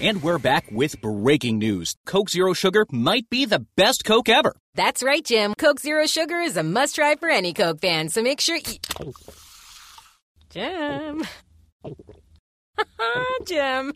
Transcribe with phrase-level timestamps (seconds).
[0.00, 1.94] And we're back with breaking news.
[2.06, 4.56] Coke Zero Sugar might be the best Coke ever.
[4.74, 5.52] That's right, Jim.
[5.58, 9.12] Coke Zero Sugar is a must try for any Coke fan, so make sure you.
[10.48, 11.22] Jim.
[13.46, 13.92] Jim.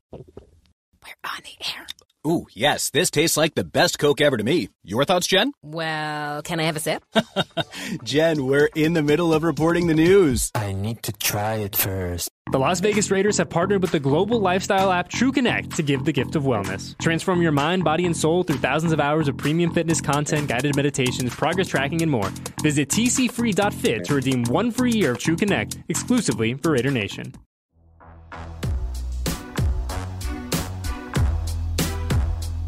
[1.05, 1.87] We're on the air.
[2.27, 4.71] Ooh, yes, this tastes like the best Coke ever to me.
[4.83, 5.53] Your thoughts, Jen?
[5.63, 7.05] Well, can I have a sip?
[8.05, 10.51] Jen, we're in the middle of reporting the news.
[10.55, 12.31] I need to try it first.
[12.51, 16.13] The Las Vegas Raiders have partnered with the global lifestyle app TrueConnect to give the
[16.13, 16.97] gift of wellness.
[16.99, 20.77] Transform your mind, body, and soul through thousands of hours of premium fitness content, guided
[20.77, 22.31] meditations, progress tracking, and more.
[22.63, 27.35] Visit tcfree.fit to redeem one free year of TrueConnect exclusively for Raider Nation.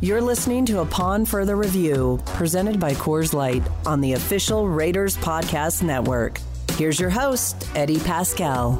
[0.02, 5.82] You're listening to Upon Further Review, presented by Coors Light on the official Raiders Podcast
[5.82, 6.38] Network.
[6.72, 8.76] Here's your host, Eddie Paskal.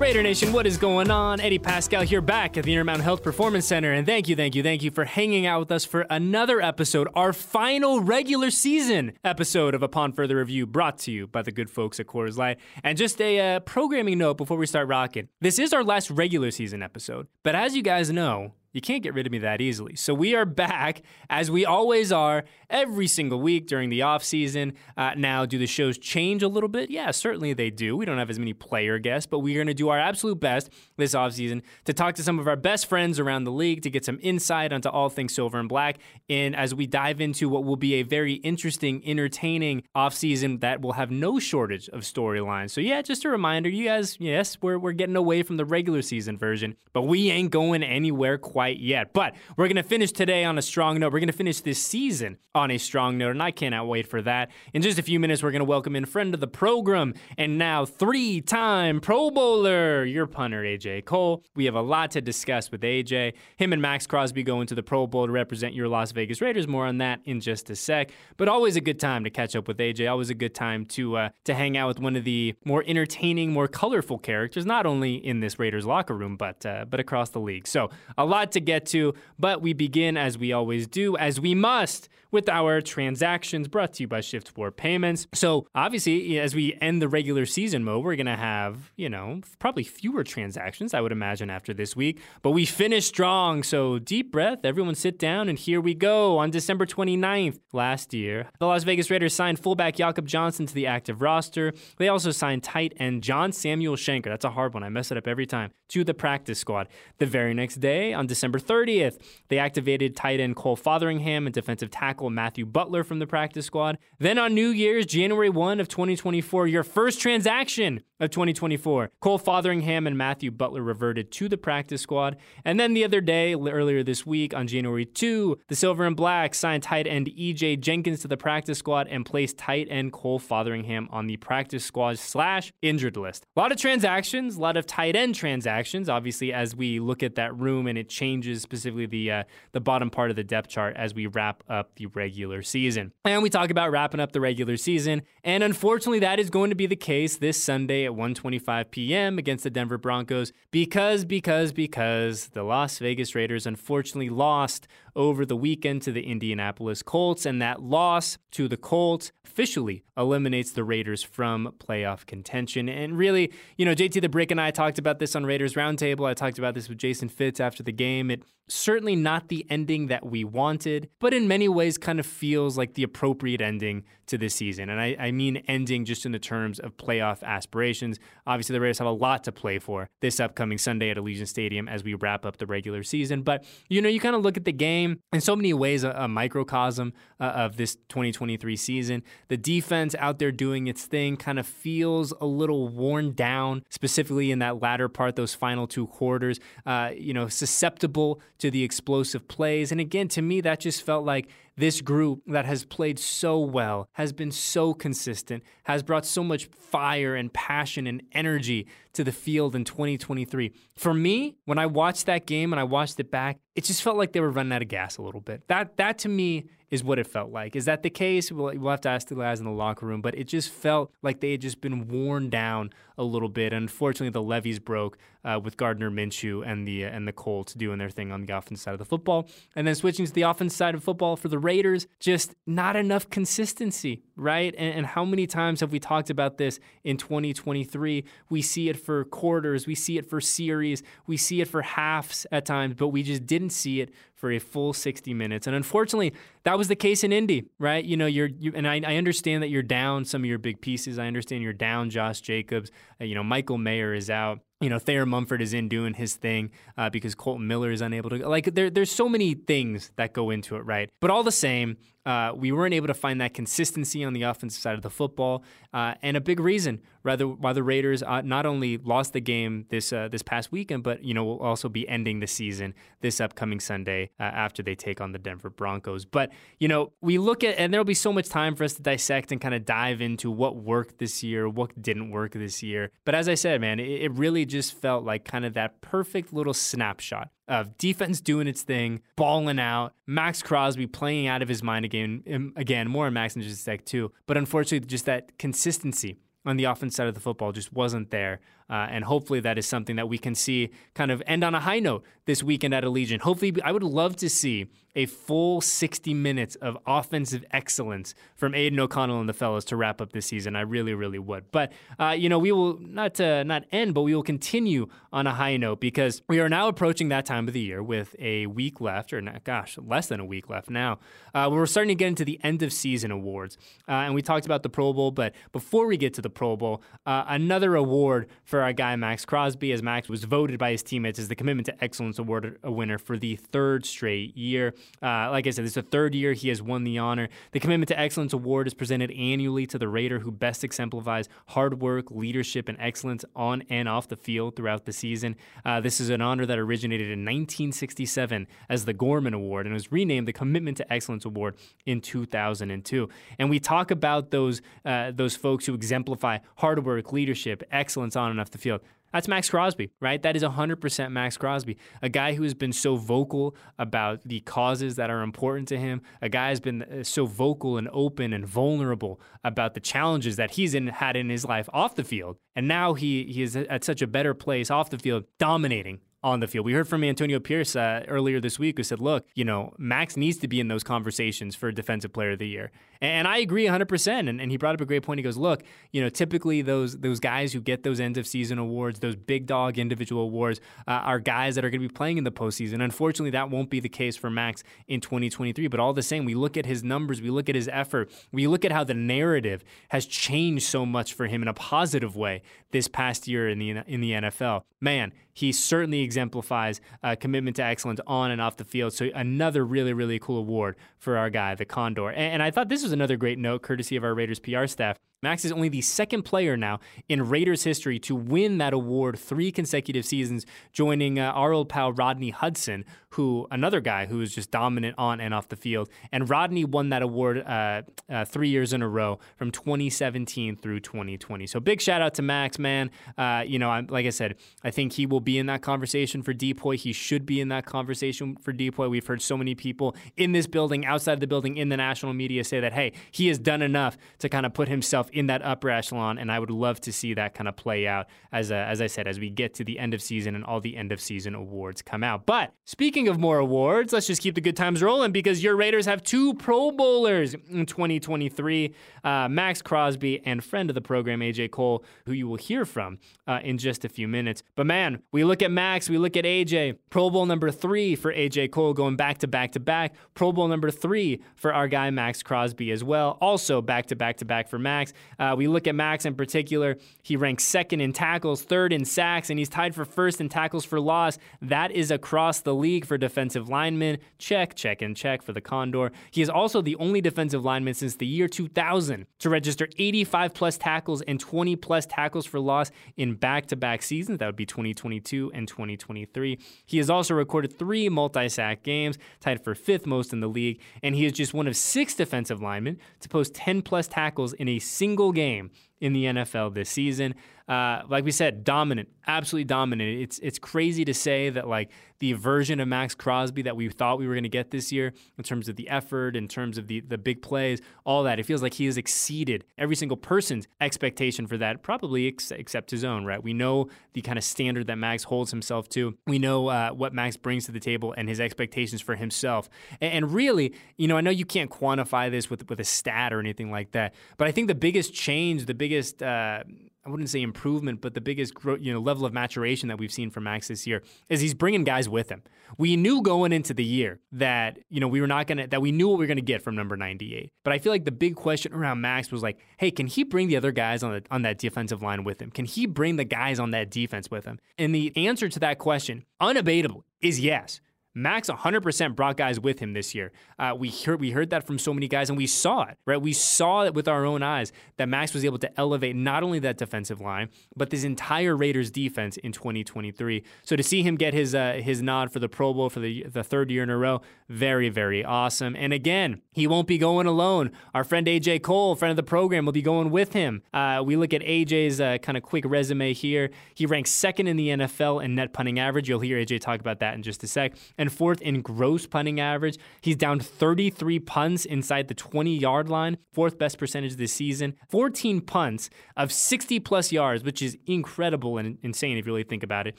[0.00, 1.38] Raider Nation, what is going on?
[1.38, 3.92] Eddie Paskal here back at the Intermountain Health Performance Center.
[3.92, 7.06] And thank you, thank you, thank you for hanging out with us for another episode,
[7.14, 11.70] our final regular season episode of Upon Further Review, brought to you by the good
[11.70, 12.58] folks at Coors Light.
[12.82, 16.50] And just a uh, programming note before we start rocking this is our last regular
[16.50, 17.28] season episode.
[17.44, 19.94] But as you guys know, you can't get rid of me that easily.
[19.94, 24.74] So we are back, as we always are, every single week during the off season.
[24.96, 26.90] Uh, now, do the shows change a little bit?
[26.90, 27.96] Yeah, certainly they do.
[27.96, 30.70] We don't have as many player guests, but we're going to do our absolute best
[30.96, 33.90] this off season to talk to some of our best friends around the league to
[33.90, 35.98] get some insight onto all things silver and black.
[36.28, 40.80] And as we dive into what will be a very interesting, entertaining off season that
[40.80, 42.70] will have no shortage of storylines.
[42.70, 46.02] So yeah, just a reminder, you guys, yes, we're we're getting away from the regular
[46.02, 49.12] season version, but we ain't going anywhere quite quite yet.
[49.12, 51.12] But we're going to finish today on a strong note.
[51.12, 54.22] We're going to finish this season on a strong note, and I cannot wait for
[54.22, 54.50] that.
[54.72, 57.58] In just a few minutes, we're going to welcome in friend of the program and
[57.58, 61.44] now three time Pro Bowler, your punter, AJ Cole.
[61.54, 63.34] We have a lot to discuss with AJ.
[63.58, 66.66] Him and Maxx Crosby go into the Pro Bowl to represent your Las Vegas Raiders.
[66.66, 68.12] More on that in just a sec.
[68.38, 70.10] But always a good time to catch up with AJ.
[70.10, 73.52] Always a good time to uh, to hang out with one of the more entertaining,
[73.52, 77.40] more colorful characters, not only in this Raiders locker room, but uh, but across the
[77.40, 77.66] league.
[77.66, 81.54] So a lot to get to, but we begin as we always do, as we
[81.54, 85.28] must, with our transactions brought to you by Shift4 Payments.
[85.34, 89.40] So obviously, as we end the regular season mode, we're going to have, you know,
[89.60, 92.20] probably fewer transactions, I would imagine, after this week.
[92.42, 93.62] But we finished strong.
[93.62, 96.38] So deep breath, everyone sit down, and here we go.
[96.38, 100.88] On December 29th last year, the Las Vegas Raiders signed fullback Jakob Johnson to the
[100.88, 101.72] active roster.
[101.98, 104.24] They also signed tight end John Samuel Shenker.
[104.24, 104.82] That's a hard one.
[104.82, 105.70] I mess it up every time.
[105.90, 106.88] To the practice squad.
[107.18, 111.88] The very next day, on December 30th, they activated tight end Cole Fotheringham and defensive
[111.88, 113.96] tackle Matthew Butler from the practice squad.
[114.18, 120.06] Then on New Year's, January 1 of 2024, your first transaction of 2024, Cole Fotheringham
[120.06, 122.36] and Matthew Butler reverted to the practice squad.
[122.64, 126.54] And then the other day, earlier this week, on January 2, the Silver and Black
[126.54, 131.08] signed tight end EJ Jenkins to the practice squad and placed tight end Cole Fotheringham
[131.10, 133.46] on the practice squad slash injured list.
[133.56, 136.08] A lot of transactions, a lot of tight end transactions.
[136.08, 140.10] Obviously, as we look at that room and it changes specifically the uh, the bottom
[140.10, 143.12] part of the depth chart as we wrap up the regular season.
[143.24, 146.76] And we talk about wrapping up the regular season, and unfortunately, that is going to
[146.76, 149.38] be the case this Sunday 1:25 p.m.
[149.38, 154.86] against the Denver Broncos because because because the Las Vegas Raiders unfortunately lost
[155.16, 160.72] over the weekend to the Indianapolis Colts, and that loss to the Colts officially eliminates
[160.72, 162.88] the Raiders from playoff contention.
[162.88, 166.26] And really, you know, JT the Brick and I talked about this on Raiders Roundtable.
[166.26, 168.30] I talked about this with Jason Fitz after the game.
[168.30, 172.78] It certainly not the ending that we wanted, but in many ways kind of feels
[172.78, 174.88] like the appropriate ending to this season.
[174.88, 178.18] And I, I mean ending just in the terms of playoff aspirations.
[178.46, 181.88] Obviously, the Raiders have a lot to play for this upcoming Sunday at Allegiant Stadium
[181.88, 183.42] as we wrap up the regular season.
[183.42, 186.10] But, you know, you kind of look at the game in so many ways, a,
[186.10, 189.22] a microcosm uh, of this 2023 season.
[189.48, 194.50] The defense out there doing its thing kind of feels a little worn down, specifically
[194.50, 199.48] in that latter part, those final two quarters, uh, you know, susceptible to the explosive
[199.48, 199.92] plays.
[199.92, 204.08] And again, to me, that just felt like this group that has played so well,
[204.12, 209.32] has been so consistent, has brought so much fire and passion and energy to the
[209.32, 210.72] field in 2023.
[210.96, 214.16] For me, when I watched that game and I watched it back, it just felt
[214.16, 215.66] like they were running out of gas a little bit.
[215.68, 217.76] That that to me is what it felt like.
[217.76, 218.52] Is that the case?
[218.52, 221.12] We'll, we'll have to ask the guys in the locker room, but it just felt
[221.22, 223.72] like they had just been worn down a little bit.
[223.72, 227.98] Unfortunately, the levees broke uh, with Gardner Minshew and the uh, and the Colts doing
[227.98, 230.74] their thing on the offense side of the football, and then switching to the offense
[230.74, 234.74] side of football for the Raiders, just not enough consistency, right?
[234.76, 238.24] And, and, how many times have we talked about this in 2023?
[238.48, 242.46] We see it for quarters, we see it for series, we see it for halves
[242.50, 244.10] at times, but we just didn't see it
[244.44, 245.66] for a full 60 minutes.
[245.66, 248.04] And unfortunately, that was the case in Indy, right?
[248.04, 250.82] You know, you're, you, and I, I, understand that you're down some of your big
[250.82, 251.18] pieces.
[251.18, 252.90] I understand you're down Josh Jacobs.
[253.18, 256.34] Uh, you know, Michael Mayer is out you know, Thayer Munford is in doing his
[256.34, 258.46] thing uh, because Kolton Miller is unable to.
[258.46, 261.08] Like, there, there's so many things that go into it, right?
[261.20, 261.96] But all the same,
[262.26, 265.62] uh, we weren't able to find that consistency on the offensive side of the football,
[265.92, 269.86] uh, and a big reason rather why the Raiders uh, not only lost the game
[269.88, 273.40] this uh, this past weekend, but you know will also be ending the season this
[273.40, 276.24] upcoming Sunday uh, after they take on the Denver Broncos.
[276.24, 279.02] But you know we look at and there'll be so much time for us to
[279.02, 283.10] dissect and kind of dive into what worked this year, what didn't work this year.
[283.24, 286.52] But as I said, man, it, it really just felt like kind of that perfect
[286.52, 291.82] little snapshot of defense doing its thing, balling out, Maxx Crosby playing out of his
[291.82, 294.32] mind again, again more Max and just like too.
[294.46, 298.60] But unfortunately, just that consistency on the offense side of the football just wasn't there.
[298.88, 301.80] Uh, and hopefully that is something that we can see kind of end on a
[301.80, 303.40] high note this weekend at Allegiant.
[303.40, 308.98] Hopefully, I would love to see a full 60 minutes of offensive excellence from Aidan
[309.00, 310.76] O'Connell and the fellas to wrap up this season.
[310.76, 311.70] I really, really would.
[311.70, 315.46] But uh, you know, we will not uh, not end, but we will continue on
[315.46, 318.66] a high note because we are now approaching that time of the year with a
[318.66, 321.18] week left, or not, gosh, less than a week left now.
[321.54, 323.76] Uh, we're starting to get into the end of season awards,
[324.08, 325.30] uh, and we talked about the Pro Bowl.
[325.30, 329.44] But before we get to the Pro Bowl, uh, another award for our guy Maxx
[329.44, 333.18] Crosby, as Max was voted by his teammates as the Commitment to Excellence Award winner
[333.18, 334.94] for the third straight year.
[335.22, 337.48] Uh, like I said, this is the third year he has won the honor.
[337.72, 342.00] The Commitment to Excellence Award is presented annually to the Raider who best exemplifies hard
[342.00, 345.56] work, leadership, and excellence on and off the field throughout the season.
[345.84, 350.12] Uh, this is an honor that originated in 1967 as the Gorman Award and was
[350.12, 353.28] renamed the Commitment to Excellence Award in 2002.
[353.58, 358.50] And we talk about those uh, those folks who exemplify hard work, leadership, excellence on
[358.50, 359.00] and off the field.
[359.34, 360.40] That's Maxx Crosby, right?
[360.40, 365.16] That is 100% Maxx Crosby, a guy who has been so vocal about the causes
[365.16, 368.64] that are important to him, a guy who's been uh, so vocal and open and
[368.64, 372.58] vulnerable about the challenges that he's in, had in his life off the field.
[372.76, 376.60] And now he, he is at such a better place off the field, dominating on
[376.60, 376.84] the field.
[376.84, 380.36] We heard from Antonio Pierce uh, earlier this week who said, look, you know, Max
[380.36, 382.92] needs to be in those conversations for Defensive Player of the Year.
[383.20, 384.48] And I agree 100%.
[384.48, 385.38] And, and he brought up a great point.
[385.38, 388.78] He goes, look, you know, typically those those guys who get those end of season
[388.78, 392.38] awards, those big dog individual awards, uh, are guys that are going to be playing
[392.38, 393.02] in the postseason.
[393.02, 395.88] Unfortunately, that won't be the case for Max in 2023.
[395.88, 398.66] But all the same, we look at his numbers, we look at his effort, we
[398.66, 402.62] look at how the narrative has changed so much for him in a positive way
[402.90, 404.82] this past year in the in the NFL.
[405.00, 407.00] Man, he certainly exemplifies
[407.40, 409.12] commitment to excellence on and off the field.
[409.12, 412.30] So another really, really cool award for our guy, the Condor.
[412.30, 415.18] And, and I thought this was another great note, courtesy of our Raiders PR staff.
[415.44, 419.70] Max is only the second player now in Raiders history to win that award three
[419.70, 423.04] consecutive seasons, joining uh, our old pal Rodney Hudson,
[423.34, 426.08] who another guy who is just dominant on and off the field.
[426.32, 431.00] And Rodney won that award uh, uh, three years in a row from 2017 through
[431.00, 431.66] 2020.
[431.66, 433.10] So big shout out to Max, man.
[433.36, 436.42] Uh, you know, I'm, like I said, I think he will be in that conversation
[436.42, 436.96] for DPOY.
[436.96, 439.10] He should be in that conversation for DPOY.
[439.10, 442.62] We've heard so many people in this building, outside the building, in the national media
[442.64, 445.90] say that, hey, he has done enough to kind of put himself in that upper
[445.90, 449.02] echelon, and I would love to see that kind of play out as uh, as
[449.02, 451.20] I said as we get to the end of season and all the end of
[451.20, 452.46] season awards come out.
[452.46, 456.06] But speaking of more awards, let's just keep the good times rolling because your Raiders
[456.06, 458.94] have two Pro Bowlers in 2023:
[459.24, 463.18] uh, Maxx Crosby and friend of the program AJ Cole, who you will hear from
[463.48, 464.62] uh, in just a few minutes.
[464.76, 466.98] But man, we look at Max, we look at AJ.
[467.10, 470.14] Pro Bowl number three for AJ Cole, going back to back to back.
[470.34, 474.36] Pro Bowl number three for our guy Maxx Crosby as well, also back to back
[474.36, 475.12] to back for Max.
[475.38, 476.96] Uh, we look at Max in particular.
[477.22, 480.84] He ranks second in tackles, third in sacks, and he's tied for first in tackles
[480.84, 481.38] for loss.
[481.60, 484.18] That is across the league for defensive linemen.
[484.38, 486.12] Check, check, and check for the Condor.
[486.30, 490.78] He is also the only defensive lineman since the year 2000 to register 85 plus
[490.78, 494.38] tackles and 20 plus tackles for loss in back to back seasons.
[494.38, 496.58] That would be 2022 and 2023.
[496.86, 500.80] He has also recorded three multi sack games, tied for fifth most in the league,
[501.02, 504.68] and he is just one of six defensive linemen to post 10 plus tackles in
[504.68, 507.36] a single single game in the NFL this season.
[507.66, 510.20] Uh, like we said, dominant, absolutely dominant.
[510.20, 514.18] It's it's crazy to say that like the version of Maxx Crosby that we thought
[514.18, 516.88] we were going to get this year in terms of the effort, in terms of
[516.88, 518.38] the the big plays, all that.
[518.38, 522.90] It feels like he has exceeded every single person's expectation for that, probably ex- except
[522.90, 523.24] his own.
[523.24, 523.42] Right?
[523.42, 526.18] We know the kind of standard that Max holds himself to.
[526.26, 529.70] We know uh, what Max brings to the table and his expectations for himself.
[530.02, 533.32] And, and really, you know, I know you can't quantify this with with a stat
[533.32, 536.64] or anything like that, but I think the biggest change, the biggest uh,
[537.06, 540.30] I wouldn't say improvement, but the biggest you know level of maturation that we've seen
[540.30, 542.42] from Max this year is he's bringing guys with him.
[542.78, 545.92] We knew going into the year that you know we were not gonna that we
[545.92, 547.52] knew what we were gonna get from number 98.
[547.62, 550.48] But I feel like the big question around Max was like, hey, can he bring
[550.48, 552.50] the other guys on the, on that defensive line with him?
[552.50, 554.58] Can he bring the guys on that defense with him?
[554.78, 557.80] And the answer to that question, unabatable, is yes.
[558.14, 560.30] Maxx 100% brought guys with him this year.
[560.58, 562.96] Uh, we heard we heard that from so many guys, and we saw it.
[563.06, 566.42] Right, we saw it with our own eyes that Max was able to elevate not
[566.42, 570.44] only that defensive line but this entire Raiders defense in 2023.
[570.62, 573.24] So to see him get his uh, his nod for the Pro Bowl for the
[573.24, 575.74] the third year in a row, very very awesome.
[575.76, 577.72] And again, he won't be going alone.
[577.94, 580.62] Our friend AJ Cole, friend of the program, will be going with him.
[580.72, 583.50] Uh, we look at AJ's uh, kind of quick resume here.
[583.74, 586.08] He ranks second in the NFL in net punting average.
[586.08, 587.72] You'll hear AJ talk about that in just a sec.
[587.98, 589.78] And and fourth in gross punting average.
[590.02, 594.74] He's down 33 punts inside the 20 yard line, fourth best percentage this season.
[594.90, 599.62] 14 punts of 60 plus yards, which is incredible and insane if you really think
[599.62, 599.96] about it.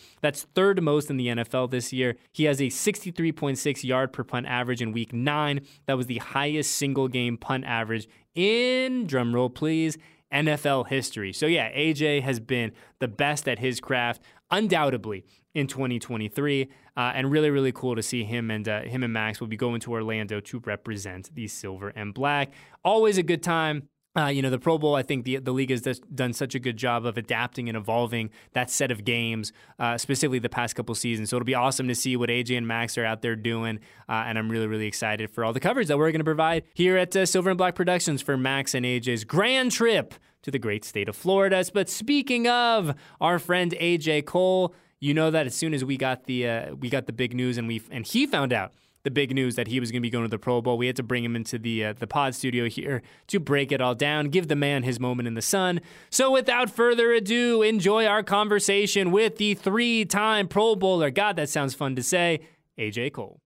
[0.21, 2.15] That's third most in the NFL this year.
[2.31, 5.61] He has a 63.6 yard per punt average in week nine.
[5.87, 9.97] That was the highest single game punt average in, drumroll please,
[10.31, 11.31] NFL history.
[11.31, 14.21] So, yeah, AJ has been the best at his craft,
[14.51, 15.25] undoubtedly,
[15.55, 16.69] in 2023.
[16.97, 19.57] Uh, and really, really cool to see him and uh, him and Maxx will be
[19.57, 22.51] going to Orlando to represent the silver and black.
[22.83, 23.89] Always a good time.
[24.17, 26.59] Uh, you know, the Pro Bowl, I think the, the league has done such a
[26.59, 30.95] good job of adapting and evolving that set of games, uh, specifically the past couple
[30.95, 31.29] seasons.
[31.29, 33.79] So it'll be awesome to see what AJ and Max are out there doing.
[34.07, 36.63] Uh, and I'm really, really excited for all the coverage that we're going to provide
[36.73, 40.13] here at uh, Silver and Black Productions for Max and AJ's grand trip
[40.45, 41.65] to the great state of Florida.
[41.73, 46.25] But speaking of our friend AJ Cole, you know that as soon as we got
[46.25, 48.71] the uh, we got the big news and we and he found out
[49.01, 50.87] the big news that he was going to be going to the Pro Bowl, we
[50.87, 53.95] had to bring him into the uh, the pod studio here to break it all
[53.95, 55.81] down, give the man his moment in the sun.
[56.11, 61.09] So without further ado, enjoy our conversation with the three-time Pro Bowler.
[61.09, 62.41] God, that sounds fun to say.
[62.77, 63.39] AJ Cole.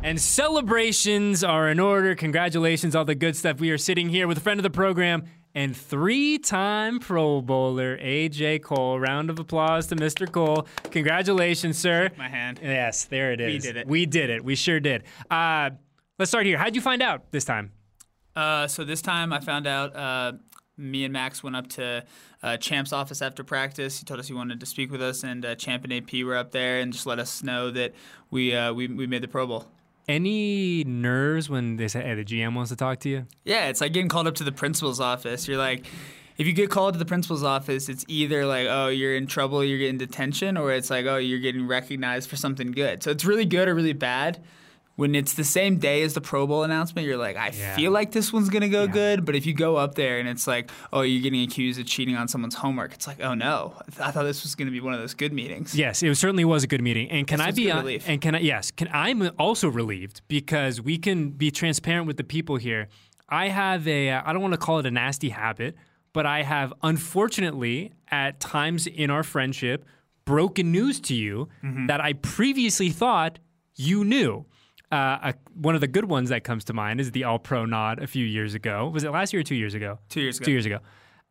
[0.00, 2.14] And celebrations are in order.
[2.14, 3.58] Congratulations, all the good stuff.
[3.58, 5.24] We are sitting here with a friend of the program,
[5.58, 9.00] and three time Pro Bowler AJ Cole.
[9.00, 10.30] Round of applause to Mr.
[10.30, 10.68] Cole.
[10.92, 12.10] Congratulations, sir.
[12.16, 12.60] My hand.
[12.62, 13.54] Yes, there it is.
[13.54, 13.86] We did it.
[13.88, 14.44] We did it.
[14.44, 15.02] We sure did.
[15.28, 15.70] Uh,
[16.16, 16.58] let's start here.
[16.58, 17.72] How'd you find out this time?
[18.36, 19.96] Uh, so this time I found out.
[19.96, 20.32] Uh,
[20.76, 22.04] me and Max went up to
[22.40, 23.98] uh, Champ's office after practice.
[23.98, 26.36] He told us he wanted to speak with us, and uh, Champ and AP were
[26.36, 27.94] up there and just let us know that
[28.30, 29.66] we uh, we, we made the Pro Bowl.
[30.08, 33.26] Any nerves when they say, hey, the GM wants to talk to you?
[33.44, 35.46] Yeah, it's like getting called up to the principal's office.
[35.46, 35.84] You're like,
[36.38, 39.62] if you get called to the principal's office, it's either like, oh, you're in trouble,
[39.62, 43.02] you're getting detention, or it's like, oh, you're getting recognized for something good.
[43.02, 44.42] So it's really good or really bad
[44.98, 47.76] when it's the same day as the Pro Bowl announcement, you're like, I yeah.
[47.76, 48.90] feel like this one's gonna go yeah.
[48.90, 49.24] good.
[49.24, 52.16] But if you go up there and it's like, oh, you're getting accused of cheating
[52.16, 54.80] on someone's homework, it's like, oh no, I, th- I thought this was gonna be
[54.80, 55.72] one of those good meetings.
[55.72, 57.08] Yes, it certainly was a good meeting.
[57.12, 58.08] And can this I be on, relief.
[58.08, 62.24] and can I yes, can I'm also relieved because we can be transparent with the
[62.24, 62.88] people here.
[63.28, 65.76] I have a uh, don't want to call it a nasty habit,
[66.12, 69.84] but I have unfortunately at times in our friendship
[70.24, 71.86] broken news to you mm-hmm.
[71.86, 73.38] that I previously thought
[73.76, 74.44] you knew.
[74.90, 77.64] Uh, a, one of the good ones that comes to mind is the All Pro
[77.66, 78.88] nod a few years ago.
[78.88, 79.98] Was it last year or two years ago?
[80.08, 80.44] Two years ago.
[80.44, 80.78] Two years ago.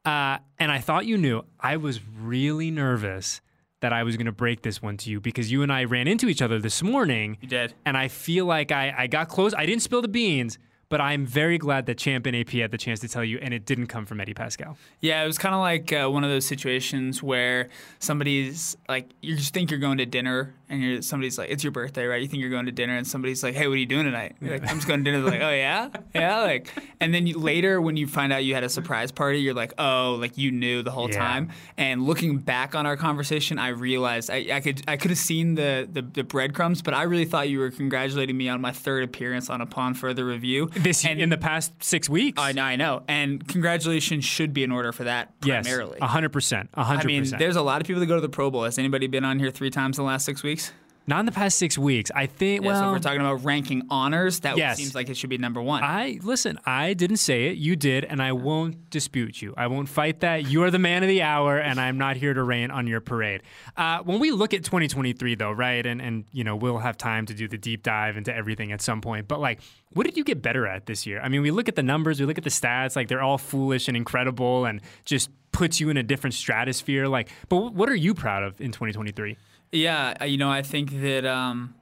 [0.06, 1.44] Uh, and I thought you knew.
[1.60, 3.42] I was really nervous
[3.82, 6.08] that I was going to break this one to you because you and I ran
[6.08, 7.38] into each other this morning.
[7.42, 7.74] You did.
[7.86, 9.54] And I feel like I, I got close.
[9.54, 10.58] I didn't spill the beans,
[10.89, 13.53] but I'm very glad that Champ and AP had the chance to tell you, and
[13.53, 14.77] it didn't come from Eddie Paskal.
[15.01, 19.36] Yeah, it was kind of like uh, one of those situations where somebody's like, you
[19.36, 22.22] just think you're going to dinner, and you're somebody's like, it's your birthday, right?
[22.22, 24.38] You think you're going to dinner, and somebody's like, hey, what are you doing tonight?
[24.39, 25.22] You're like, I'm just going to dinner.
[25.22, 28.53] They're like, oh yeah, yeah, like, and then you, later when you find out you
[28.53, 31.17] had a surprise party, you're like, oh, like you knew the whole yeah.
[31.17, 31.51] time.
[31.77, 35.56] And looking back on our conversation, I realized I, I could I could have seen
[35.56, 39.03] the, the the breadcrumbs, but I really thought you were congratulating me on my third
[39.03, 42.42] appearance on Upon Further Review this and, in the past six weeks.
[42.42, 45.98] I know, I know, and congratulations should be in order for that primarily.
[46.00, 47.12] Yes, hundred percent, hundred percent.
[47.12, 48.64] I mean, there's a lot of people that go to the Pro Bowl.
[48.64, 50.72] Has anybody been on here three times in the last six weeks?
[51.10, 52.12] Not in the past six weeks.
[52.14, 52.62] I think.
[52.64, 54.76] Yeah, well, so if we're talking about ranking honors, that Yes.
[54.78, 55.82] seems like it should be number one.
[55.82, 56.60] I listen.
[56.66, 57.58] I didn't say it.
[57.58, 59.54] You did, and I won't dispute you.
[59.56, 60.48] I won't fight that.
[60.50, 63.00] You are the man of the hour, and I'm not here to rain on your
[63.00, 63.42] parade.
[63.78, 67.26] Uh, when we look at 2023, though, right, and and you know we'll have time
[67.28, 69.30] to do the deep dive into everything at some point.
[69.30, 69.62] But like,
[69.92, 71.22] what did you get better at this year?
[71.22, 73.38] I mean, we look at the numbers, we look at the stats, like they're all
[73.38, 77.08] foolish and incredible, and just puts you in a different stratosphere.
[77.08, 79.38] Like, but what are you proud of in 2023?
[79.72, 81.76] Yeah, you know, I think that um,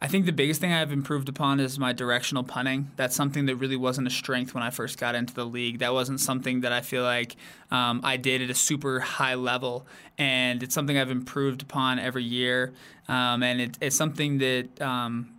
[0.00, 2.90] I think the biggest thing I've improved upon is my directional punting.
[2.96, 5.78] That's something that really wasn't a strength when I first got into the league.
[5.78, 7.36] That wasn't something that I feel like
[7.70, 9.86] um, I did at a super high level,
[10.18, 12.72] and it's something I've improved upon every year.
[13.08, 15.33] Um, and it, it's something that um,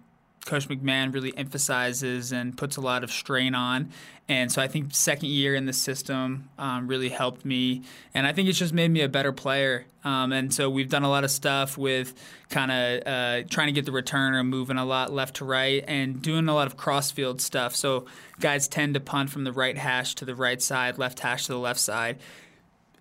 [0.45, 3.89] Coach McMahon really emphasizes and puts a lot of strain on.
[4.27, 7.83] And so I think second year in the system um, really helped me,
[8.13, 9.85] and I think it's just made me a better player.
[10.03, 12.13] Um, and so we've done a lot of stuff with
[12.49, 16.21] kind of uh, trying to get the returner moving a lot left to right and
[16.21, 17.75] doing a lot of crossfield stuff.
[17.75, 18.05] So
[18.39, 21.51] guys tend to punt from the right hash to the right side, left hash to
[21.51, 22.17] the left side.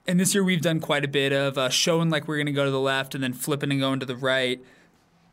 [0.07, 2.53] And this year we've done quite a bit of uh, showing like we're going to
[2.53, 4.63] go to the left and then flipping and going to the right.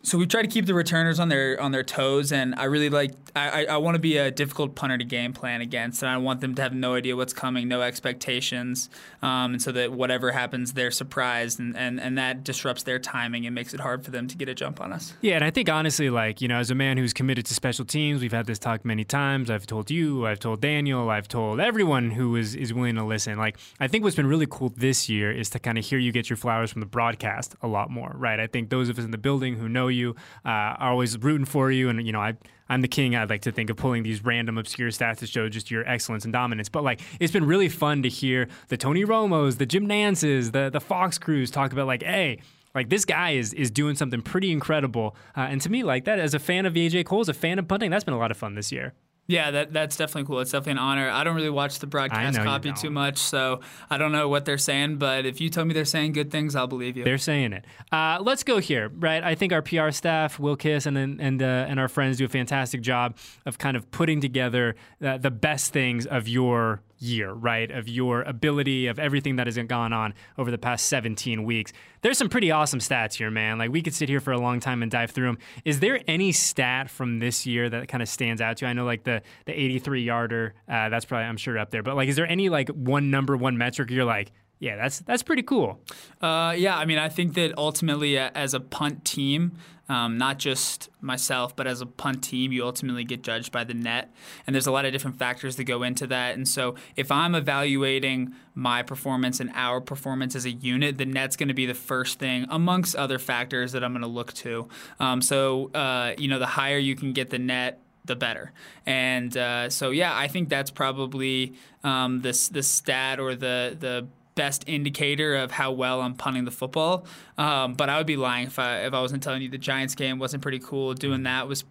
[0.03, 2.89] So we try to keep the returners on their on their toes, and I really
[2.89, 3.12] like.
[3.36, 6.41] I, I, want to be a difficult punter to game plan against, and I want
[6.41, 8.89] them to have no idea what's coming, no expectations,
[9.22, 13.46] um, and so that whatever happens, they're surprised, and, and, and that disrupts their timing
[13.46, 15.13] and makes it hard for them to get a jump on us.
[15.22, 17.86] Yeah, and I think honestly, like, you know, as a man who's committed to special
[17.86, 19.50] teams, we've had this talk many times.
[19.50, 23.38] I've told you, I've told Daniel, I've told everyone who is, is willing to listen.
[23.38, 26.12] Like, I think what's been really cool this year is to kind of hear you
[26.12, 28.41] get your flowers from the broadcast a lot more, right?
[28.41, 31.46] I think those of us in the building who know you uh, are always rooting
[31.46, 31.90] for you.
[31.90, 32.36] And, you know, I,
[32.70, 33.16] I'm the king.
[33.16, 36.24] I'd like to think of pulling these random obscure stats to show just your excellence
[36.24, 36.70] and dominance.
[36.70, 40.70] But like, it's been really fun to hear the Tony Romos, the Jim Nantzes, the
[40.70, 42.40] the Fox crews talk about like, hey,
[42.74, 45.16] like this guy is is doing something pretty incredible.
[45.36, 47.60] Uh, and to me, like that, as a fan of AJ Cole, as a fan
[47.60, 48.94] of punting, that's been a lot of fun this year.
[49.28, 50.40] Yeah, that that's definitely cool.
[50.40, 51.10] It's definitely an honor.
[51.10, 54.58] I don't really watch the broadcast copy too much, so I don't know what they're
[54.58, 54.98] saying.
[54.98, 57.04] But if you tell me they're saying good things, I'll believe you.
[57.04, 57.66] They're saying it.
[57.92, 59.24] Uh, let's go here, right?
[59.24, 62.30] I think our PR staff, Will Kiss, and and uh, and our friends do a
[62.30, 67.70] fantastic job of kind of putting together uh, the best things of your year, right?
[67.70, 71.74] Of your ability, of everything that has gone on over the past 17 weeks.
[72.01, 73.58] There's some pretty awesome stats here, man.
[73.58, 75.38] Like we could sit here for a long time and dive through them.
[75.65, 78.70] Is there any stat from this year that kind of stands out to you?
[78.70, 81.84] I know like the the 83 yarder, uh, that's probably I'm sure up there.
[81.84, 84.31] But like, is there any like one number, one metric you're like?
[84.62, 85.80] Yeah, that's that's pretty cool.
[86.22, 89.53] Uh, yeah, I mean, I think that ultimately, uh, as a punt team,
[89.89, 93.74] um, not just myself, but as a punt team, you ultimately get judged by the
[93.74, 94.14] net.
[94.46, 96.36] And there's a lot of different factors that go into that.
[96.36, 101.36] And so if I'm evaluating my performance and our performance as a unit, the net's
[101.36, 104.70] going to be the first thing amongst other factors that I'm going to look to.
[105.00, 108.51] Um, so, uh, you know, the higher you can get the net, the better.
[108.86, 114.07] And uh, so, yeah, I think that's probably um, this the stat or the the
[114.35, 117.05] best indicator of how well I'm punting the football.
[117.37, 119.96] Um, but I would be lying if I if I wasn't telling you the Giants
[119.96, 120.94] game wasn't pretty cool.
[120.94, 121.63] Doing that was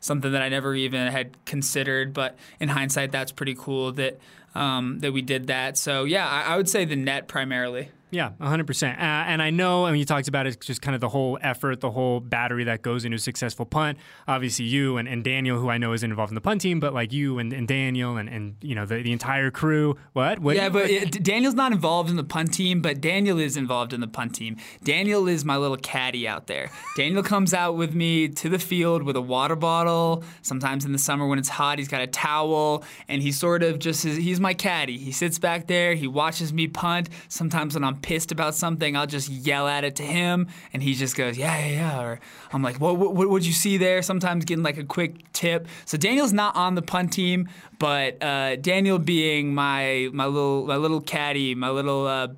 [0.00, 2.12] something that I never even had considered.
[2.12, 4.18] But in hindsight, that's pretty cool that
[4.54, 5.76] um, that we did that.
[5.76, 7.90] So yeah, I, I would say the net primarily.
[8.10, 8.94] Yeah, 100%.
[8.94, 11.38] Uh, and I know, I mean, you talked about it, just kind of the whole
[11.42, 13.98] effort, the whole battery that goes into a successful punt.
[14.26, 16.94] Obviously, you and, and Daniel, who I know is involved in the punt team, but
[16.94, 19.96] like you and, and Daniel and, and, you know, the, the entire crew.
[20.14, 20.38] What?
[20.38, 23.92] what Yeah, but it, Daniel's not involved in the punt team, but Daniel is involved
[23.92, 24.56] in the punt team.
[24.82, 26.70] Daniel is my little caddy out there.
[26.96, 30.24] Daniel comes out with me to the field with a water bottle.
[30.40, 33.78] Sometimes in the summer when it's hot, he's got a towel, and he sort of
[33.78, 34.96] just is, he's my caddy.
[34.96, 37.10] He sits back there, he watches me punt.
[37.28, 40.94] Sometimes when I'm pissed about something, I'll just yell at it to him, and he
[40.94, 42.20] just goes, "Yeah, yeah, yeah." Or
[42.52, 45.68] I'm like, "What, what, what would you see there?" Sometimes getting like a quick tip.
[45.84, 50.76] So Daniel's not on the punt team, but uh, Daniel being my my little my
[50.76, 52.06] little caddy, my little.
[52.06, 52.28] Uh,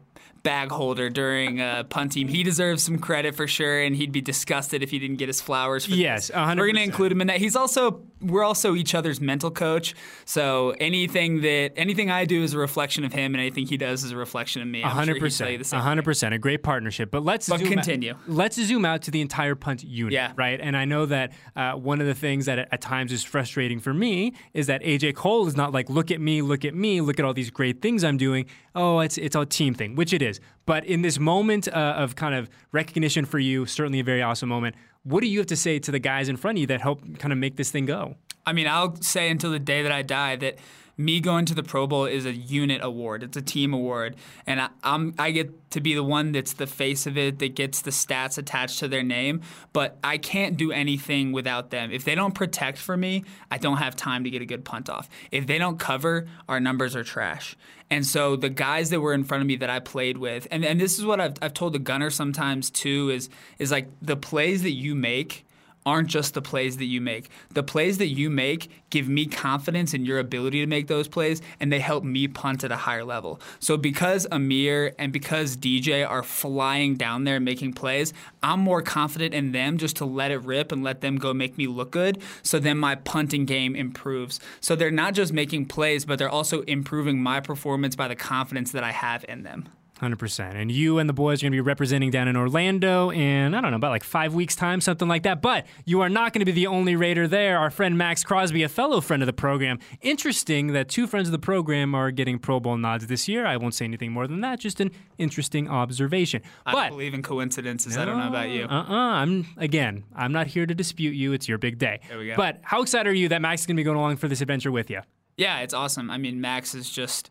[0.43, 2.27] Bag holder during uh, punt team.
[2.29, 5.41] He deserves some credit for sure, and he'd be disgusted if he didn't get his
[5.41, 5.85] flowers.
[5.85, 6.57] For Yes, 100%.
[6.57, 7.37] We're gonna include him in that.
[7.39, 9.95] He's also we're also each other's mental coach.
[10.25, 14.05] So anything that anything I do is a reflection of him, and anything he does
[14.05, 14.83] is a reflection of me.
[14.85, 17.11] I'm hundred he'd tell you the percent, same hundred percent, a great partnership.
[17.11, 18.13] But let's But zoom continue.
[18.13, 20.33] Out, let's zoom out to the entire punt unit, Yeah.
[20.37, 20.61] right?
[20.61, 23.93] And I know that uh, one of the things that at times is frustrating for
[23.93, 27.19] me is that AJ Cole is not like, look at me, look at me, look
[27.19, 28.47] at all these great things I'm doing.
[28.75, 30.30] Oh, it's it's a team thing, which it is.
[30.67, 34.49] But in this moment uh, of kind of recognition for you, certainly a very awesome
[34.49, 34.77] moment.
[35.03, 37.19] What do you have to say to the guys in front of you that help
[37.19, 38.17] kind of make this thing go?
[38.47, 40.59] I mean, I'll say until the day that I die that
[41.01, 43.23] me going to the Pro Bowl is a unit award.
[43.23, 46.67] It's a team award, and I, I'm I get to be the one that's the
[46.67, 49.41] face of it that gets the stats attached to their name.
[49.73, 51.91] But I can't do anything without them.
[51.91, 54.91] If they don't protect for me, I don't have time to get a good punt
[54.91, 55.09] off.
[55.31, 57.57] If they don't cover, our numbers are trash.
[57.91, 60.65] And so the guys that were in front of me that I played with, and,
[60.65, 64.17] and this is what I've, I've told the gunner sometimes too, is is like the
[64.17, 65.45] plays that you make
[65.91, 67.29] aren't just the plays that you make.
[67.53, 71.43] The plays that you make give me confidence in your ability to make those plays,
[71.59, 73.41] and they help me punt at a higher level.
[73.59, 79.35] So because Amir and because DJ are flying down there making plays, I'm more confident
[79.35, 82.23] in them just to let it rip and let them go make me look good.
[82.45, 84.39] So then my punting game improves.
[84.61, 88.71] So they're not just making plays, but they're also improving my performance by the confidence
[88.71, 89.69] that I have in them.
[90.01, 90.55] 100%.
[90.55, 93.61] And you and the boys are going to be representing down in Orlando in, I
[93.61, 95.43] don't know, about like five weeks' time, something like that.
[95.43, 97.59] But you are not going to be the only Raider there.
[97.59, 99.79] Our friend Maxx Crosby, a fellow friend of the program.
[100.01, 103.47] Interesting that two friends of the program are getting Pro Bowl nods this year.
[103.47, 106.43] I won't say anything more than that, just an interesting observation.
[106.67, 107.97] I but, believe in coincidences.
[107.97, 108.65] I don't know about you.
[108.65, 109.13] Uh uh-uh, uh.
[109.21, 111.33] I'm, again, I'm not here to dispute you.
[111.33, 112.01] It's your big day.
[112.09, 112.37] There we go.
[112.37, 114.41] But how excited are you that Max is going to be going along for this
[114.41, 115.01] adventure with you?
[115.37, 116.11] Yeah, it's awesome.
[116.11, 117.31] I mean, Max is just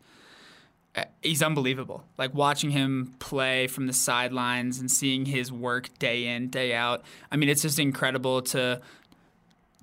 [1.22, 2.04] he's unbelievable.
[2.18, 7.04] Like watching him play from the sidelines and seeing his work day in, day out.
[7.32, 8.82] I mean, it's just incredible to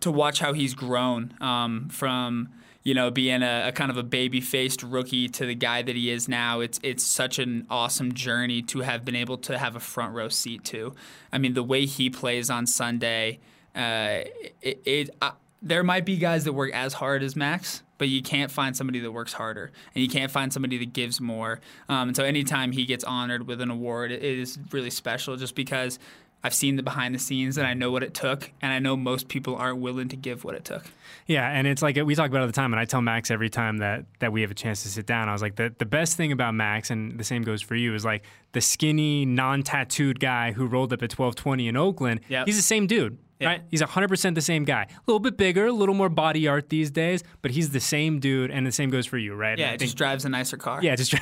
[0.00, 2.50] to watch how he's grown um, from
[2.82, 5.96] you know being a, a kind of a baby faced rookie to the guy that
[5.96, 6.60] he is now.
[6.60, 10.28] It's it's such an awesome journey to have been able to have a front row
[10.28, 10.94] seat to.
[11.32, 13.38] I mean, the way he plays on Sunday,
[13.74, 14.24] uh,
[14.62, 14.80] it.
[14.84, 18.50] it uh, there might be guys that work as hard as Max, but you can't
[18.50, 21.60] find somebody that works harder, and you can't find somebody that gives more.
[21.88, 25.54] Um, and so, anytime he gets honored with an award, it is really special, just
[25.54, 25.98] because
[26.44, 28.96] I've seen the behind the scenes and I know what it took, and I know
[28.96, 30.84] most people aren't willing to give what it took.
[31.26, 33.32] Yeah, and it's like we talk about it all the time, and I tell Max
[33.32, 35.28] every time that that we have a chance to sit down.
[35.28, 37.94] I was like, the the best thing about Max, and the same goes for you,
[37.94, 42.20] is like the skinny, non-tattooed guy who rolled up at twelve twenty in Oakland.
[42.28, 42.46] Yep.
[42.46, 43.18] He's the same dude.
[43.38, 43.48] Yeah.
[43.48, 43.62] Right?
[43.70, 44.82] He's 100% the same guy.
[44.90, 48.18] A little bit bigger, a little more body art these days, but he's the same
[48.18, 49.58] dude, and the same goes for you, right?
[49.58, 50.80] Yeah, I it think- just drives a nicer car.
[50.82, 51.20] yeah, just a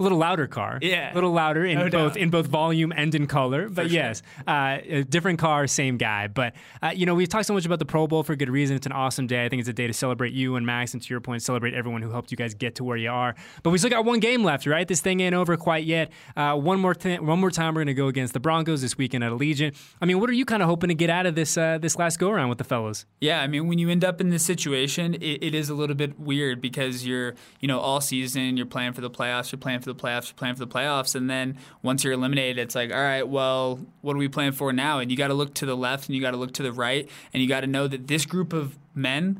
[0.00, 0.78] little louder car.
[0.82, 1.12] Yeah.
[1.12, 2.16] a little louder in No both doubt.
[2.16, 3.68] in both volume and in color.
[3.68, 3.92] But sure.
[3.92, 6.26] yes, uh, a different car, same guy.
[6.26, 8.74] But uh, you know, we've talked so much about the Pro Bowl for good reason.
[8.76, 9.44] It's an awesome day.
[9.44, 11.74] I think it's a day to celebrate you and Max, and to your point, celebrate
[11.74, 13.36] everyone who helped you guys get to where you are.
[13.62, 14.86] But we still got one game left, right?
[14.88, 16.10] This thing ain't over quite yet.
[16.36, 18.98] Uh, one more th- one more time, we're going to go against the Broncos this
[18.98, 19.76] weekend at Allegiant.
[20.00, 21.96] I mean, what are you kind of hoping to get out of this uh, this
[21.96, 23.06] last go around with the fellas?
[23.20, 25.94] Yeah, I mean, when you end up in this situation, it, it is a little
[25.94, 29.80] bit weird because you're, you know, all season you're playing for the playoffs, you're playing
[29.80, 32.90] for the playoffs, you're playing for the playoffs, and then once you're eliminated, it's like,
[32.90, 34.98] all right, well, what are we playing for now?
[34.98, 36.72] And you got to look to the left and you got to look to the
[36.72, 39.38] right, and you got to know that this group of men,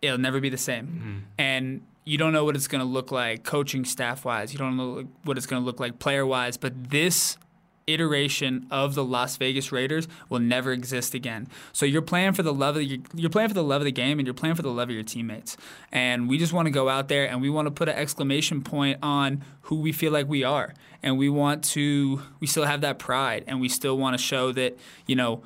[0.00, 3.44] it'll never be the same, and you don't know what it's going to look like
[3.44, 4.52] coaching staff wise.
[4.52, 7.38] You don't know what it's going to look like player wise, but this
[7.86, 11.48] iteration of the Las Vegas Raiders will never exist again.
[11.72, 14.18] So you're playing for the love of you're playing for the love of the game
[14.18, 15.56] and you're playing for the love of your teammates.
[15.92, 18.62] And we just want to go out there and we want to put an exclamation
[18.62, 20.74] point on who we feel like we are.
[21.02, 24.52] And we want to we still have that pride and we still want to show
[24.52, 25.42] that, you know,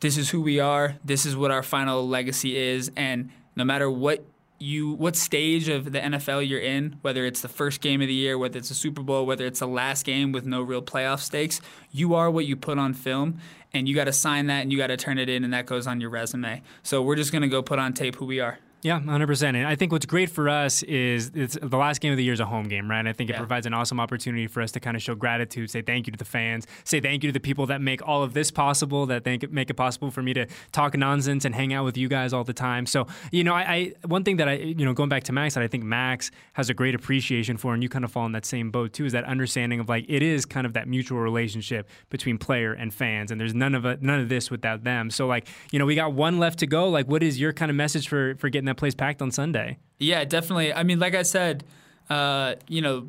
[0.00, 3.90] this is who we are, this is what our final legacy is and no matter
[3.90, 4.24] what
[4.58, 8.14] you what stage of the NFL you're in, whether it's the first game of the
[8.14, 11.20] year, whether it's a Super Bowl, whether it's the last game with no real playoff
[11.20, 11.60] stakes,
[11.92, 13.38] you are what you put on film
[13.72, 15.66] and you got to sign that and you got to turn it in and that
[15.66, 16.62] goes on your resume.
[16.82, 18.58] So we're just going to go put on tape who we are.
[18.82, 19.42] Yeah, 100%.
[19.56, 22.32] And I think what's great for us is it's the last game of the year
[22.32, 23.00] is a home game, right?
[23.00, 23.38] And I think it Yeah.
[23.40, 26.16] provides an awesome opportunity for us to kind of show gratitude, say thank you to
[26.16, 29.24] the fans, say thank you to the people that make all of this possible, that
[29.24, 32.32] think, make it possible for me to talk nonsense and hang out with you guys
[32.32, 32.86] all the time.
[32.86, 35.54] So, you know, I, I one thing that I, you know, going back to Max,
[35.54, 38.32] that I think Max has a great appreciation for, and you kind of fall in
[38.32, 41.18] that same boat too, is that understanding of like it is kind of that mutual
[41.18, 45.10] relationship between player and fans, and there's none of it, none of this without them.
[45.10, 46.88] So, like, you know, we got one left to go.
[46.88, 49.78] Like, what is your kind of message for for getting that place packed on Sunday?
[49.98, 50.72] Yeah, definitely.
[50.72, 51.64] I mean, like I said,
[52.08, 53.08] uh, you know,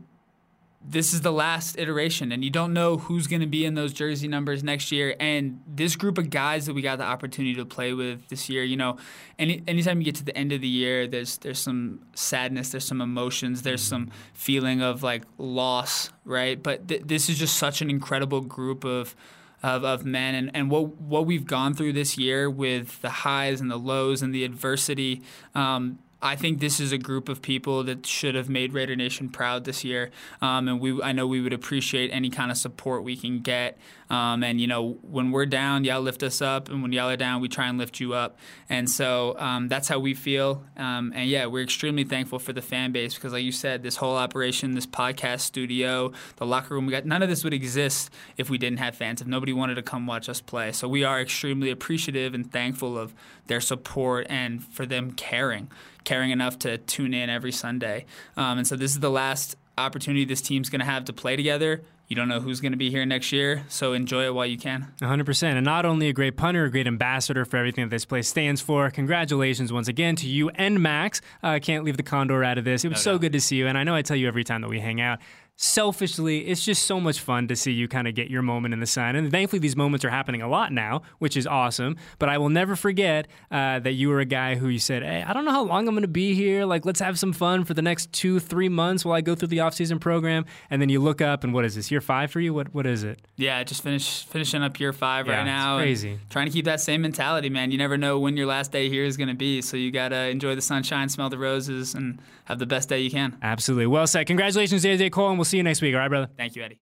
[0.82, 3.92] this is the last iteration, and you don't know who's going to be in those
[3.92, 5.14] jersey numbers next year.
[5.20, 8.64] And this group of guys that we got the opportunity to play with this year,
[8.64, 8.98] you know,
[9.38, 12.86] any anytime you get to the end of the year, there's there's some sadness, there's
[12.86, 16.62] some emotions, there's some feeling of like loss, right?
[16.62, 19.16] But th- this is just such an incredible group of
[19.62, 23.62] of, of men and, and what what we've gone through this year with the highs
[23.62, 25.22] and the lows and the adversity.
[25.56, 29.30] Um, I think this is a group of people that should have made Raider Nation
[29.30, 33.04] proud this year, um, and we I know we would appreciate any kind of support
[33.04, 33.78] we can get.
[34.10, 37.16] Um, and you know, when we're down, y'all lift us up, and when y'all are
[37.16, 38.38] down, we try and lift you up.
[38.68, 40.64] And so um, that's how we feel.
[40.76, 43.96] Um, and yeah, we're extremely thankful for the fan base because, like you said, this
[43.96, 48.10] whole operation, this podcast studio, the locker room, we got none of this would exist
[48.36, 49.22] if we didn't have fans.
[49.22, 52.98] If nobody wanted to come watch us play, so we are extremely appreciative and thankful
[52.98, 53.14] of
[53.48, 55.70] their support and for them caring,
[56.10, 58.08] caring enough to tune in every Sunday.
[58.36, 61.36] Um, and so this is the last opportunity this team's going to have to play
[61.36, 64.48] together you don't know who's going to be here next year, so enjoy it while
[64.48, 64.88] you can.
[65.00, 65.44] 100%.
[65.44, 68.62] And not only a great punter, a great ambassador for everything that this place stands
[68.62, 68.90] for.
[68.90, 71.22] Congratulations once again to you and Max.
[71.44, 72.84] I uh, can't leave the Condor out of this.
[72.84, 73.68] It was no, so good to see you.
[73.68, 75.20] And I know I tell you every time that we hang out,
[75.62, 78.80] selfishly, it's just so much fun to see you kind of get your moment in
[78.80, 79.18] the sun.
[79.18, 81.98] And thankfully, these moments are happening a lot now, which is awesome.
[82.18, 85.22] But I will never forget uh, that you were a guy who you said, Hey,
[85.22, 86.64] I don't know how long I'm going to be here.
[86.66, 89.50] Like, let's have some fun for the next two, three months while I go through
[89.50, 90.46] the offseason program.
[90.70, 92.54] And then you look up, and what is this, year five for you?
[92.54, 93.20] What What is it?
[93.36, 95.78] Yeah, just finish finishing up year five yeah, right now.
[95.78, 96.20] crazy.
[96.30, 97.72] Trying to keep that same mentality, man.
[97.72, 99.62] You never know when your last day here is going to be.
[99.62, 103.02] So you got to enjoy the sunshine, smell the roses, and have the best day
[103.02, 103.38] you can.
[103.42, 103.88] Absolutely.
[103.88, 104.26] Well said.
[104.26, 105.94] Congratulations, AJ Cole, and we'll see you next week.
[105.94, 106.30] All right, brother?
[106.38, 106.80] Thank you, Eddie.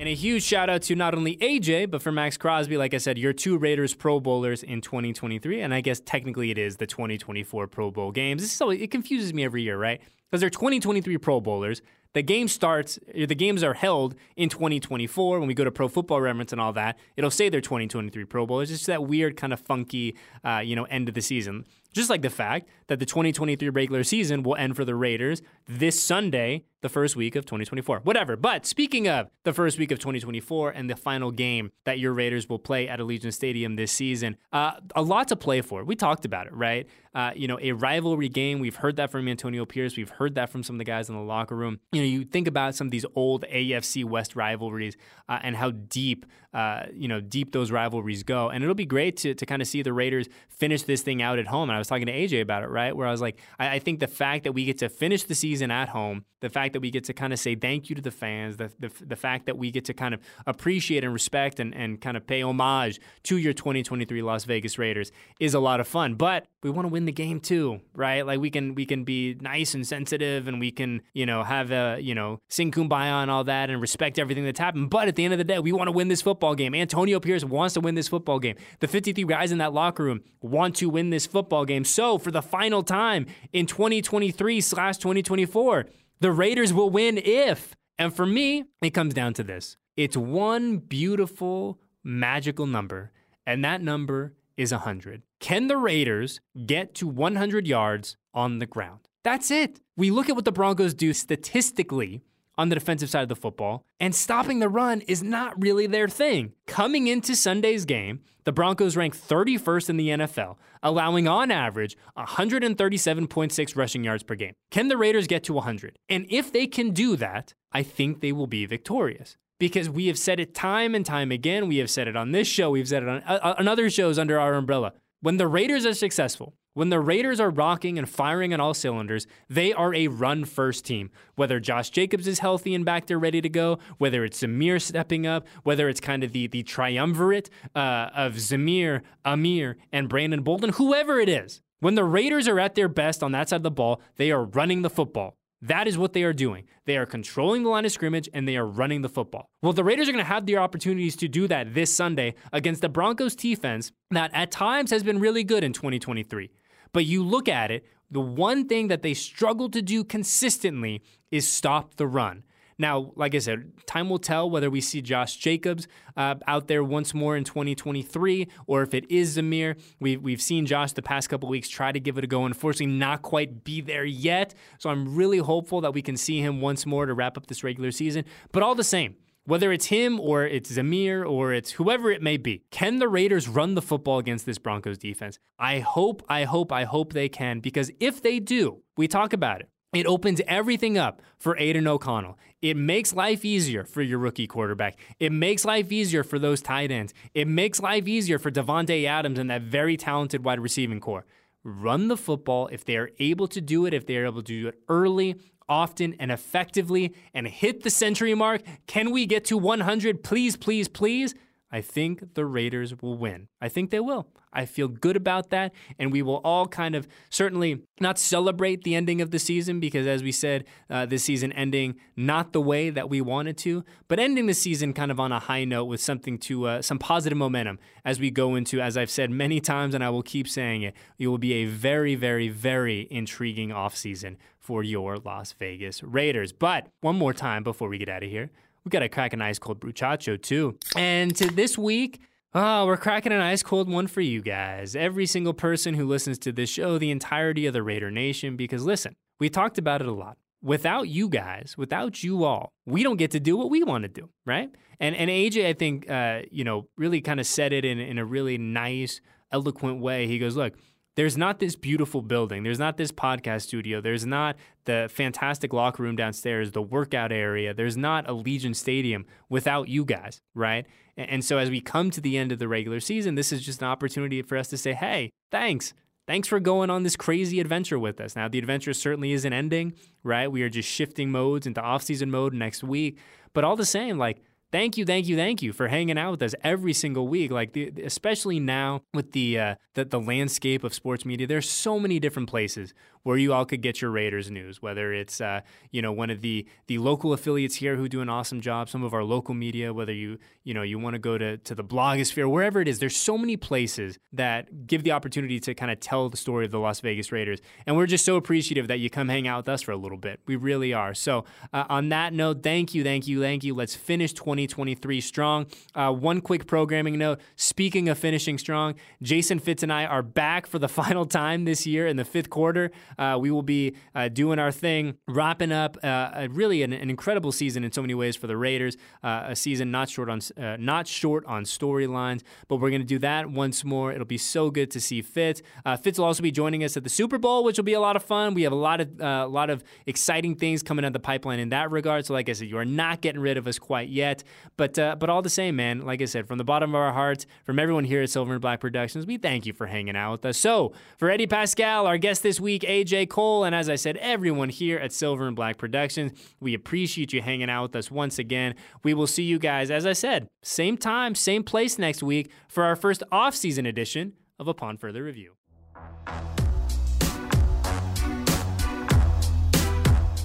[0.00, 2.78] And a huge shout out to not only AJ, but for Maxx Crosby.
[2.78, 5.60] Like I said, your two Raiders Pro Bowlers in 2023.
[5.60, 8.40] And I guess technically it is the 2024 Pro Bowl games.
[8.40, 10.00] This is always, it confuses me every year, right?
[10.30, 11.82] Because they're 2023 Pro Bowlers.
[12.14, 16.22] The game starts, the games are held in 2024 when we go to Pro Football
[16.22, 16.98] Reference and all that.
[17.18, 18.70] It'll say they're 2023 Pro Bowlers.
[18.70, 21.66] It's just that weird, kind of funky, uh, you know, end of the season.
[21.92, 26.00] Just like the fact that the 2023 regular season will end for the Raiders this
[26.00, 28.00] Sunday, the first week of 2024.
[28.00, 28.36] Whatever.
[28.36, 32.48] But speaking of the first week of 2024 and the final game that your Raiders
[32.48, 35.84] will play at Allegiant Stadium this season, uh, a lot to play for.
[35.84, 36.88] We talked about it, right?
[37.12, 38.60] Uh, you know, a rivalry game.
[38.60, 39.96] We've heard that from Antonio Pierce.
[39.96, 41.80] We've heard that from some of the guys in the locker room.
[41.92, 44.96] You know, you think about some of these old AFC West rivalries
[45.28, 46.24] uh, and how deep,
[46.54, 48.48] uh, you know, deep those rivalries go.
[48.48, 51.38] And it'll be great to, to kind of see the Raiders finish this thing out
[51.40, 51.68] at home.
[51.68, 52.96] And was talking to AJ about it, right?
[52.96, 55.34] Where I was like, I, I think the fact that we get to finish the
[55.34, 58.02] season at home, the fact that we get to kind of say thank you to
[58.02, 61.60] the fans, the, the, the fact that we get to kind of appreciate and respect
[61.60, 65.80] and, and kind of pay homage to your 2023 Las Vegas Raiders is a lot
[65.80, 66.14] of fun.
[66.14, 68.26] But we want to win the game too, right?
[68.26, 71.70] Like we can we can be nice and sensitive and we can, you know, have
[71.70, 74.90] a, you know, sing kumbaya and all that and respect everything that's happened.
[74.90, 76.74] But at the end of the day, we want to win this football game.
[76.74, 78.56] Antonio Pierce wants to win this football game.
[78.80, 81.69] The 53 guys in that locker room want to win this football game.
[81.84, 85.86] So for the final time in 2023 slash 2024,
[86.20, 87.74] the Raiders will win if.
[87.98, 89.76] And for me, it comes down to this.
[89.96, 93.12] It's one beautiful, magical number,
[93.46, 95.22] and that number is 100.
[95.38, 99.00] Can the Raiders get to 100 yards on the ground?
[99.22, 99.80] That's it.
[99.96, 102.22] We look at what the Broncos do statistically
[102.58, 106.08] on the defensive side of the football, and stopping the run is not really their
[106.08, 106.52] thing.
[106.66, 113.76] Coming into Sunday's game, the Broncos rank 31st in the NFL, allowing on average 137.6
[113.76, 114.54] rushing yards per game.
[114.70, 115.98] Can the Raiders get to 100?
[116.08, 120.18] And if they can do that, I think they will be victorious because we have
[120.18, 121.68] said it time and time again.
[121.68, 124.18] We have said it on this show, we've said it on, uh, on other shows
[124.18, 124.94] under our umbrella.
[125.20, 129.26] When the Raiders are successful, when the Raiders are rocking and firing on all cylinders,
[129.48, 131.10] they are a run first team.
[131.34, 135.26] Whether Josh Jacobs is healthy and back there ready to go, whether it's Zamir stepping
[135.26, 140.70] up, whether it's kind of the, the triumvirate uh, of Zamir, Ameer, and Brandon Bolden,
[140.70, 143.70] whoever it is, when the Raiders are at their best on that side of the
[143.70, 145.36] ball, they are running the football.
[145.62, 146.64] That is what they are doing.
[146.86, 149.50] They are controlling the line of scrimmage and they are running the football.
[149.62, 152.80] Well, the Raiders are going to have the opportunities to do that this Sunday against
[152.80, 156.50] the Broncos defense that at times has been really good in 2023.
[156.92, 161.46] But you look at it, the one thing that they struggle to do consistently is
[161.46, 162.42] stop the run.
[162.80, 166.82] Now, like I said, time will tell whether we see Josh Jacobs uh, out there
[166.82, 169.78] once more in 2023 or if it is Zamir.
[170.00, 172.46] We've, we've seen Josh the past couple weeks try to give it a go.
[172.46, 174.54] And unfortunately, not quite be there yet.
[174.78, 177.62] So I'm really hopeful that we can see him once more to wrap up this
[177.62, 178.24] regular season.
[178.50, 182.38] But all the same, whether it's him or it's Zamir or it's whoever it may
[182.38, 185.38] be, can the Raiders run the football against this Broncos defense?
[185.58, 189.60] I hope, I hope, I hope they can because if they do, we talk about
[189.60, 189.68] it.
[189.92, 192.38] It opens everything up for Aidan O'Connell.
[192.62, 194.96] It makes life easier for your rookie quarterback.
[195.18, 197.12] It makes life easier for those tight ends.
[197.34, 201.24] It makes life easier for Davante Adams and that very talented wide receiving core.
[201.64, 204.62] Run the football if they are able to do it, if they are able to
[204.62, 205.34] do it early,
[205.68, 208.62] often, and effectively, and hit the century mark.
[208.86, 210.22] Can we get to 100?
[210.22, 211.34] Please, please, please.
[211.72, 213.48] I think the Raiders will win.
[213.60, 214.26] I think they will.
[214.52, 215.72] I feel good about that.
[215.98, 220.06] And we will all kind of certainly not celebrate the ending of the season because,
[220.06, 224.18] as we said, uh, this season ending not the way that we wanted to, but
[224.18, 227.38] ending the season kind of on a high note with something to, uh, some positive
[227.38, 230.82] momentum as we go into, as I've said many times, and I will keep saying
[230.82, 236.52] it, it will be a very, very, very intriguing offseason for your Las Vegas Raiders.
[236.52, 238.50] But one more time before we get out of here,
[238.84, 240.78] we got to crack an ice cold bruchacho too.
[240.96, 242.20] And to this week,
[242.52, 244.96] Oh, we're cracking an ice cold one for you guys.
[244.96, 248.84] Every single person who listens to this show, the entirety of the Raider Nation, because
[248.84, 250.36] listen, we talked about it a lot.
[250.60, 254.08] Without you guys, without you all, we don't get to do what we want to
[254.08, 254.68] do, right?
[254.98, 258.18] And and AJ, I think, uh, you know, really kind of said it in in
[258.18, 259.20] a really nice,
[259.52, 260.26] eloquent way.
[260.26, 260.74] He goes, "Look,
[261.16, 262.62] there's not this beautiful building.
[262.62, 264.00] There's not this podcast studio.
[264.00, 267.74] There's not the fantastic locker room downstairs, the workout area.
[267.74, 270.86] There's not Allegiant Stadium without you guys, right?
[271.16, 273.82] And so as we come to the end of the regular season, this is just
[273.82, 275.92] an opportunity for us to say, hey, thanks.
[276.26, 278.36] Thanks for going on this crazy adventure with us.
[278.36, 280.50] Now, the adventure certainly isn't ending, right?
[280.50, 283.18] We are just shifting modes into off-season mode next week.
[283.52, 284.38] But all the same, like,
[284.72, 287.50] thank you, thank you, thank you for hanging out with us every single week.
[287.50, 291.98] Like, the, especially now with the, uh, the the landscape of sports media, there's so
[291.98, 294.80] many different places where you all could get your Raiders news.
[294.80, 298.28] Whether it's uh, you know one of the the local affiliates here who do an
[298.28, 299.92] awesome job, some of our local media.
[299.92, 302.98] Whether you you know you want to go to to the blogosphere, wherever it is,
[302.98, 306.70] there's so many places that give the opportunity to kind of tell the story of
[306.70, 309.68] the Las Vegas Raiders, and we're just so appreciative that you come hang out with
[309.68, 310.40] us for a little bit.
[310.46, 311.14] We really are.
[311.14, 313.74] So uh, on that note, thank you, thank you, thank you.
[313.74, 315.66] Let's finish 2023 strong.
[315.94, 317.40] Uh, one quick programming note.
[317.56, 321.86] Speaking of finishing strong, Jason Fitz and I are back for the final time this
[321.86, 322.90] year in the fifth quarter.
[323.20, 327.52] Uh, we will be uh, doing our thing, wrapping up uh, really an, an, incredible
[327.52, 328.96] season in so many ways for the Raiders.
[329.22, 333.06] Uh, a season not short on uh, not short on storylines, but we're going to
[333.06, 334.10] do that once more.
[334.10, 335.60] It'll be so good to see Fitz.
[336.00, 338.16] Fitz will also be joining us at the Super Bowl, which will be a lot
[338.16, 338.54] of fun.
[338.54, 341.68] We have a lot of a lot of exciting things coming out the pipeline in
[341.68, 342.24] that regard.
[342.24, 344.42] So, like I said, you are not getting rid of us quite yet,
[344.78, 346.06] but but all the same, man.
[346.06, 348.62] Like I said, from the bottom of our hearts, from everyone here at Silver and
[348.62, 350.56] Black Productions, we thank you for hanging out with us.
[350.56, 354.68] So, for Eddie Paskal, our guest this week, AJ Cole, and as I said, everyone
[354.68, 358.74] here at Silver and Black Productions, we appreciate you hanging out with us once again.
[359.02, 362.84] We will see you guys, as I said, same time, same place next week for
[362.84, 365.54] our first off-season edition of Upon Further Review.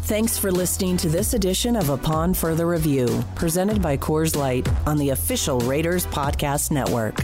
[0.05, 4.97] Thanks for listening to this edition of Upon Further Review, presented by Coors Light on
[4.97, 7.23] the official Raiders Podcast Network.